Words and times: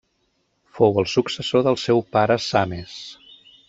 Fou 0.77 0.97
el 1.03 1.07
successor 1.13 1.69
del 1.69 1.79
seu 1.85 2.05
pare 2.19 2.43
Sames. 2.51 3.01